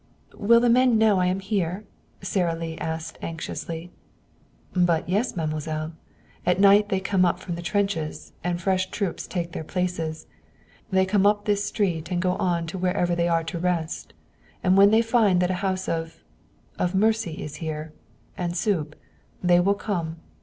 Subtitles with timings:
[0.33, 1.83] "Will the men know I am here?"
[2.23, 3.91] Sara Lee asked anxiously.
[4.73, 5.93] "But, yes, mademoiselle.
[6.43, 10.25] At night they come up from the trenches, and fresh troops take their places.
[10.89, 14.13] They come up this street and go on to wherever they are to rest.
[14.63, 16.15] And when they find that a house of
[16.95, 17.93] mercy is here
[18.35, 18.95] and soup,
[19.43, 20.15] they will come.